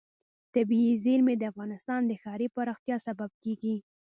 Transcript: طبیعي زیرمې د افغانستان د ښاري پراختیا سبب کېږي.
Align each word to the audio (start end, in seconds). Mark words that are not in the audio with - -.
طبیعي 0.55 0.93
زیرمې 1.03 1.35
د 1.37 1.43
افغانستان 1.51 2.01
د 2.05 2.11
ښاري 2.23 2.47
پراختیا 2.55 2.97
سبب 3.07 3.31
کېږي. 3.43 3.75